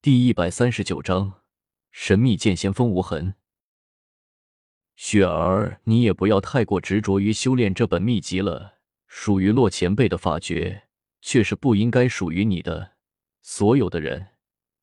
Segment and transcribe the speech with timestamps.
[0.00, 1.40] 第一百三十九章，
[1.90, 3.34] 神秘剑仙风无痕。
[4.94, 8.76] 雪儿，你也不要太过执着于修炼这本秘籍了。
[9.08, 10.84] 属于洛前辈的法诀，
[11.20, 12.92] 却是不应该属于你的。
[13.42, 14.28] 所有的人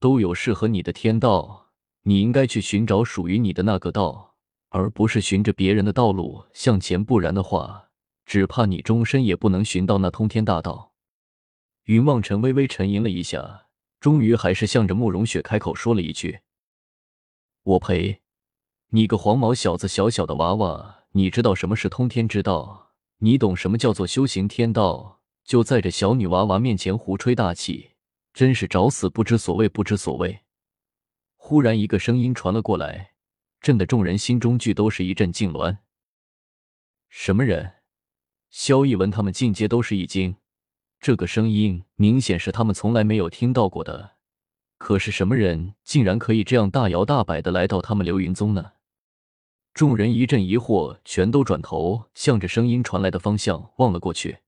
[0.00, 1.70] 都有适合你的天道，
[2.02, 4.34] 你应该去寻找属于你的那个道，
[4.70, 7.02] 而不是循着别人的道路向前。
[7.04, 7.90] 不然的话，
[8.24, 10.94] 只怕你终身也不能寻到那通天大道。
[11.84, 13.65] 云望尘微微沉吟了一下，
[14.06, 16.38] 终于还是向着慕容雪开口说了一句
[17.64, 18.22] ：“我呸！”
[18.90, 22.92] 你个黄毛小子，小小的娃娃，你知道什么是通天之道？
[23.18, 25.20] 你懂什么叫做修行天道？
[25.42, 27.94] 就在这小女娃娃面前胡吹大气，
[28.32, 29.10] 真是找死！
[29.10, 30.42] 不知所谓，不知所谓。
[31.34, 33.14] 忽然，一个声音传了过来，
[33.60, 35.78] 震得众人心中俱都是一阵痉挛。
[37.08, 37.78] 什么人？
[38.50, 40.36] 萧逸文他们进阶都是一惊，
[41.00, 44.12] 这个声音明显是他们从来没有听到过的。
[44.78, 48.72] 可是什么人竟然可以这样大摇大摆的来到他们流云宗呢？
[49.72, 54.38] 众人一阵疑惑，全都转头向着声音传来的方向望了过去。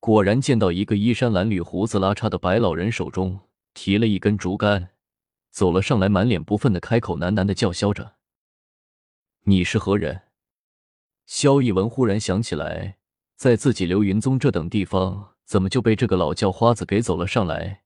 [0.00, 3.40] 果然见到一个衣衫褴褛、胡子拉碴的白老人，手中
[3.74, 4.90] 提了一根竹竿，
[5.50, 8.16] 走了上来，满脸不忿的开口喃喃的叫嚣着
[9.44, 10.22] ：“你是何人？”
[11.26, 12.97] 萧逸文忽然想起来，
[13.38, 17.82] 在自己流云宗这等地方，怎么就被这个老叫花子给走了上来？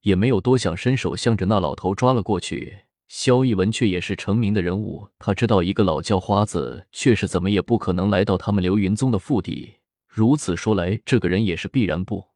[0.00, 2.84] 也没有多想，伸手向着那老头抓了过去。
[3.06, 9.74] 萧逸文却也是成名的人物，他知道一个老叫花子却是怎么也不可能来到他们流云宗的腹地。
[10.08, 12.28] 如此说来，这个人也是必然不。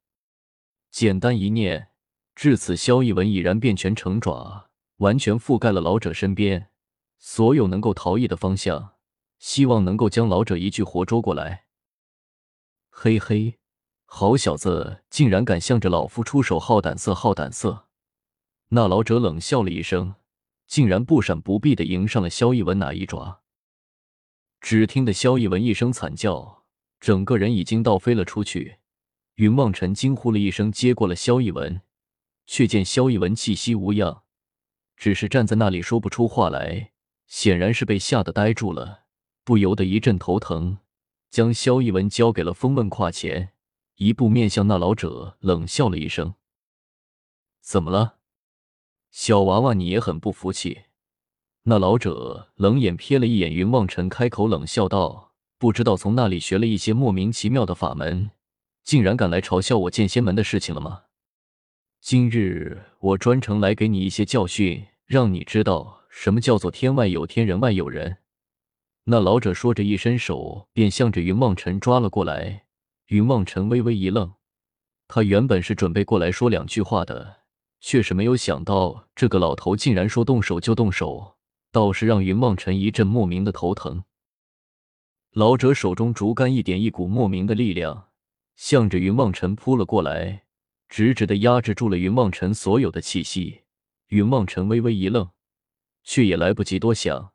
[0.91, 1.89] 简单一念，
[2.35, 4.67] 至此，萧逸文已然变拳成爪，
[4.99, 6.67] 完全覆盖了老者身边
[7.19, 8.91] 所有能够逃逸的方向，
[9.39, 11.65] 希望能够将老者一具活捉过来。
[13.01, 13.61] 嘿嘿，
[14.07, 17.87] 好小子，竟然敢向着老夫出手，好胆色，好胆色！
[18.71, 20.17] 那老者冷笑了一声。
[20.67, 23.43] 竟然不闪不避的迎上了萧逸文那一爪，
[24.61, 26.65] 只听得萧逸文一声惨叫，
[26.99, 28.79] 整个人已经倒飞了出去。
[29.37, 31.81] 云望尘惊呼了一声，接过了萧逸文，
[32.47, 34.25] 却见萧逸文气息无恙，
[34.97, 36.91] 只是站在那里说不出话来，
[37.29, 39.05] 显然是被吓得呆住了，
[39.45, 40.79] 不由得一阵头疼，
[41.31, 43.53] 将萧逸文交给了风问胯前，
[43.97, 46.35] 一步面向那老者，冷笑了一声
[47.61, 48.17] ：“怎么了？”
[49.11, 50.83] 小娃娃，你也很不服气。
[51.65, 58.31] 那老者冷眼瞥了一眼云望尘，开口冷笑道：“不知道从那里学了一些莫名其妙的法门，
[58.85, 61.05] 竟然敢来嘲笑我剑仙门的事情了吗？
[62.01, 68.19] 今日我专程来给你一些教训，让你知道什么叫做天外有天，人外有人。”
[69.11, 72.67] 那老者说着，一伸手便向着云望尘抓了过来。
[73.07, 74.35] 云望尘微微一愣，
[75.07, 77.39] 他原本是准备过来说两句话的。
[77.81, 81.37] 却是没有想到，这个老头竟然说动手就动手，
[81.73, 84.05] 倒是让云望尘一阵莫名的头疼。
[85.33, 88.09] 老者手中竹竿一点，一股莫名的力量
[88.57, 90.43] 向着云望尘扑了过来，
[90.91, 93.63] 直直的压制住了云望尘所有的气息。
[94.09, 95.31] 云望尘微微一愣，
[96.05, 97.33] 却也来不及多想，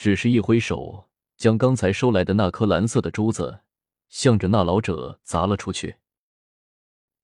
[0.00, 3.60] 只是一挥手，将刚才收来的那颗蓝色的珠子
[4.08, 5.96] 向着那老者砸了出去。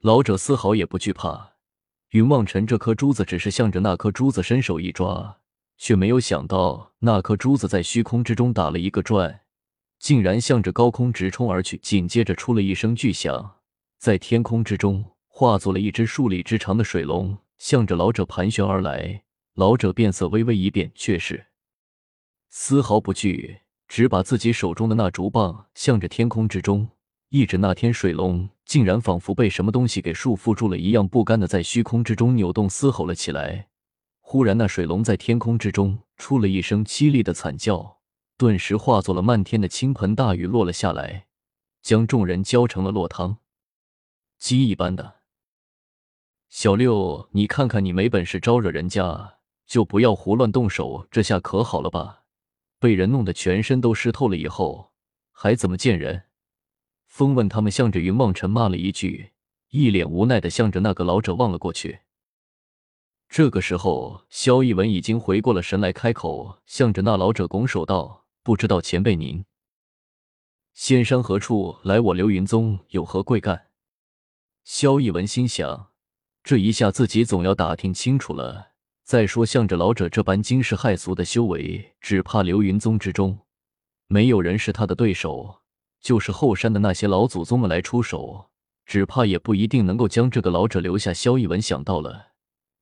[0.03, 1.55] 老者丝毫也不惧怕。
[2.11, 5.39] 云望尘这颗珠子只是向着那颗珠子伸手一抓，
[5.79, 9.41] 却没有想到那颗珠子在虚空之中打了一个转，
[9.99, 11.79] 竟然向着高空直冲而去。
[11.79, 13.57] 紧接着出了一声巨响，
[13.97, 19.23] 在天空之中化作了一只数里之长的水龙，向着老者盘旋而来。
[19.55, 21.47] 老者变色微微一变，却是
[22.59, 26.89] 丝毫不惧，只把自己手中的那竹棒向着天空之中
[27.29, 28.49] 一指，那天水龙。
[28.65, 33.69] 竟然仿佛被什么东西给束缚住了一样，不甘的在虚空之中扭动嘶吼了起来。
[34.21, 37.99] 忽然，那水龙在天空之中出了一声凄厉的惨叫，
[38.39, 41.27] 顿时化作了漫天的倾盆大雨落了下来，
[41.83, 43.37] 将众人浇成了落汤
[44.39, 45.17] 鸡一般的。
[46.49, 49.35] 小六，你看看你没本事招惹人家，
[49.67, 52.23] 就不要胡乱动手，这下可好了吧？
[52.79, 54.93] 被人弄得全身都湿透了以后，
[55.33, 56.25] 还怎么见人？
[57.07, 59.33] 风问他们，向着云望尘骂了一句，
[59.71, 62.01] 一脸无奈的向着那个老者望了过去。
[63.29, 69.45] 这个时候，萧逸文已经回过了神来，开口向着那老者拱手道：“不知道前辈您
[70.75, 71.99] 仙山何处来？
[71.99, 73.69] 我流云宗有何贵干？”
[74.63, 75.93] 萧逸文心想，
[76.45, 78.73] 这一下自己总要打听清楚了
[79.07, 79.47] 再说。
[79.47, 83.39] 向着老者这般惊世骇俗的修为，只怕流云宗之中
[84.09, 85.63] 没有人是他的对手。
[86.01, 88.51] 就是后山的那些老祖宗们来出手，
[88.85, 91.13] 只怕也不一定能够将这个老者留下。
[91.13, 92.33] 萧逸文想到了，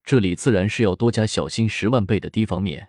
[0.03, 2.88] 这里自然是要多加小心十万倍的提防面，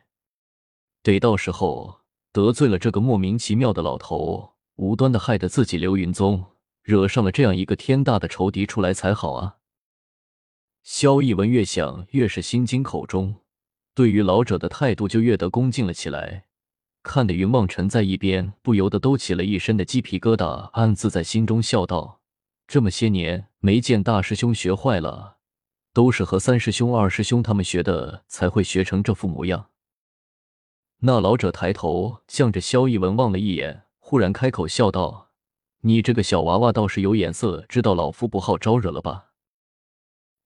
[1.04, 2.02] 得到时候
[2.34, 6.44] 得罪了这个莫名其妙的老头，无端的害得自己流云宗
[6.82, 9.58] 惹上了这样一个天大的仇敌出来才好啊！
[10.86, 13.38] 萧逸文越想越是心惊口中，
[13.96, 16.46] 对于老者的态度就越得恭敬了起来，
[17.02, 22.22] 看得云望尘在一边不由得都起了一身的鸡皮疙瘩，暗自在心中笑道：
[22.68, 25.38] 这么些年没见大师兄学坏了。
[25.92, 29.70] 都是和三师兄、二师兄他们学的，才会学成这副模样。
[31.00, 35.32] 那老者抬头向着萧逸文望了一眼，忽然开口笑道
[35.82, 39.32] ：“你这个小娃娃倒是有眼色，知道老夫不好招惹了吧？”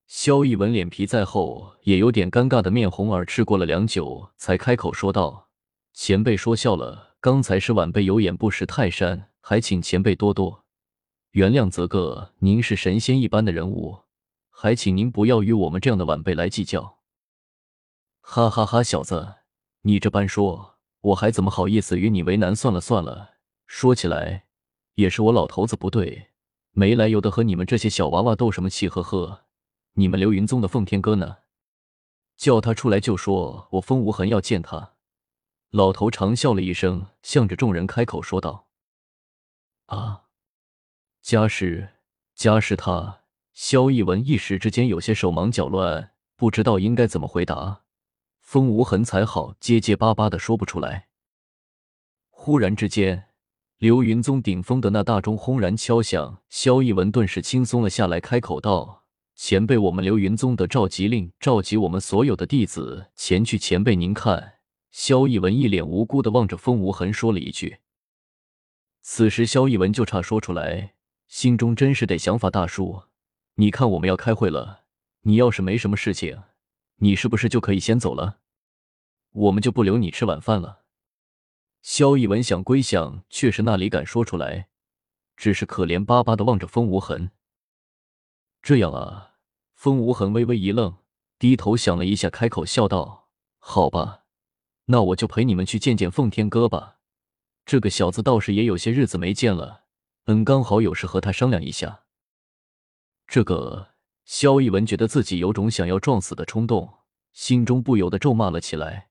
[0.09, 5.49] 萧逸文脸皮再厚，也有点尴尬的面红耳赤，过了良久，才开口说道
[5.93, 10.65] ：“前辈说笑了，刚才是晚辈有眼不识泰山，还请前辈多多
[11.33, 11.69] 原谅。
[11.69, 13.99] 则个，您是神仙一般的人物。”
[14.49, 16.97] 还请您不要与我们这样的晚辈来计较。
[18.19, 19.35] 哈哈哈，小子，
[19.83, 22.55] 你这般说，我还怎么好意思与你为难？
[22.55, 23.35] 算了算了，
[23.67, 24.45] 说起来
[24.95, 26.29] 也是我老头子不对，
[26.71, 28.89] 没来由的和你们这些小娃娃斗什么气？
[28.89, 29.45] 呵呵，
[29.93, 31.37] 你们流云宗的奉天哥呢？
[32.37, 34.93] 叫他出来就说我风无痕要见他。
[35.71, 38.69] 老头长笑了一声，向着众人开口说道
[39.87, 40.23] ：“啊，
[41.21, 41.95] 家是
[42.33, 43.21] 家是他。”
[43.53, 47.81] 萧逸文一时之间有些手忙脚乱，不知道应该怎么回答。
[48.39, 51.09] 风无痕才好，结结巴巴的说不出来。
[52.29, 53.25] 忽然之间，
[53.77, 59.03] 流云宗顶峰的那大钟轰然敲响，萧逸文顿时轻松了下来，开口道
[59.41, 63.57] ：“前辈，我们流云宗的召集令，召集我们所有的弟子前去。
[63.57, 64.55] 前辈，您看。”
[64.91, 67.77] 萧逸文一脸无辜的望着风无痕，说了一句。
[69.01, 70.93] 此时，萧逸文就差说出来，
[71.29, 73.03] 心中真是得想法大叔。
[73.55, 74.83] 你看，我们要开会了。
[75.21, 76.43] 你要是没什么事情，
[76.97, 78.39] 你是不是就可以先走了？
[79.31, 80.83] 我们就不留你吃晚饭了。
[81.81, 84.67] 萧逸文想归想，却是那里敢说出来，
[85.37, 87.31] 只是可怜巴巴的望着风无痕。
[88.61, 89.28] 这样啊，
[89.79, 90.97] 风无痕微微一愣，
[91.37, 93.29] 低头想了一下，开口笑道
[93.59, 94.23] ：“好吧，
[94.87, 96.97] 那我就陪你们去见见奉天哥吧。
[97.65, 99.85] 这个小子倒是也有些日子没见了，
[100.25, 102.03] 嗯，刚好有事和他商量一下。”
[103.25, 103.91] 这个
[104.25, 106.95] 萧逸文觉得自己有种想要撞死的冲动，
[107.31, 109.07] 心中不由得咒骂了起来。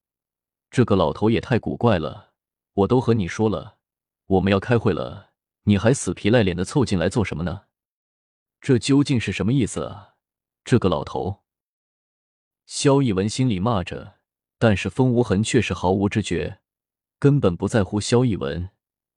[0.71, 2.33] 这个老头也太古怪了！
[2.75, 3.79] 我都和你说了，
[4.27, 5.31] 我们要开会了，
[5.63, 7.63] 你还死皮赖脸的凑进来做什么呢？
[8.61, 10.08] 这究竟是什么意思啊？
[10.71, 11.45] 这个老头！
[12.67, 14.17] 萧逸文心里骂着，
[14.59, 16.59] 但是风无痕却是毫无知觉，
[17.19, 18.69] 根本不在乎萧逸文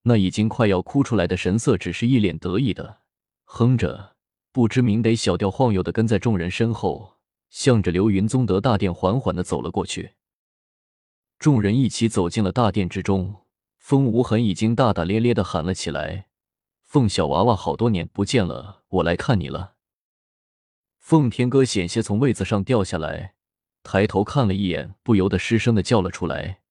[0.04, 3.00] 那已经快要哭出来的神色，只是一脸得意的
[3.44, 4.16] 哼着。
[4.54, 7.18] 不知名得小调晃悠的跟在众人身后，
[7.50, 10.14] 向着流云宗德大殿缓缓的走了过去。
[11.38, 13.44] 众人一起走进了大殿之中，
[13.78, 16.28] 风无痕已经大大咧咧的喊了起来
[16.88, 19.74] ：“凤小娃娃，好多年不见了，我来看你了。”
[21.02, 23.34] 奉天哥险些从位子上掉下来，
[23.84, 26.62] 抬头看了一眼，不由得失声的叫了出来：“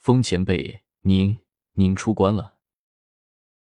[0.00, 1.38] 风前辈，您
[1.74, 2.55] 您出关了。”